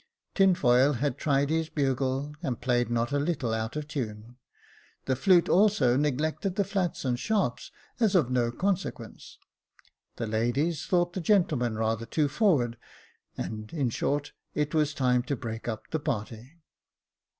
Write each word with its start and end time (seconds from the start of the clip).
Tinfoil 0.33 0.93
had 0.93 1.19
tried 1.19 1.51
his 1.51 1.69
bugle, 1.69 2.33
and 2.41 2.59
played 2.59 2.89
not 2.89 3.11
a 3.11 3.19
little 3.19 3.53
out 3.53 3.75
of 3.75 3.87
tune; 3.87 4.35
the 5.05 5.15
flute 5.15 5.47
also 5.47 5.95
neglected 5.95 6.55
the 6.55 6.63
flats 6.63 7.05
and 7.05 7.19
sharps 7.19 7.71
as 7.99 8.15
of 8.15 8.31
no 8.31 8.51
consequence; 8.51 9.37
the 10.15 10.25
ladies 10.25 10.87
thought 10.87 11.13
the 11.13 11.21
gentlemen 11.21 11.75
rather 11.75 12.07
too 12.07 12.27
forward, 12.27 12.77
and, 13.37 13.71
in 13.73 13.91
short, 13.91 14.33
it 14.55 14.73
was 14.73 14.95
time 14.95 15.21
to 15.21 15.35
break 15.35 15.67
up 15.67 15.87
the 15.91 15.99
party. 15.99 16.53